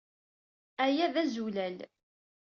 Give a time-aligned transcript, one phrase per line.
[0.85, 1.77] Aya d azulal!